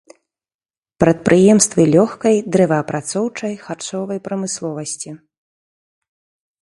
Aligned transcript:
Прадпрыемствы 1.03 1.81
лёгкай, 1.95 2.35
дрэваапрацоўчай, 2.55 3.53
харчовай 3.67 4.19
прамысловасці. 4.29 5.11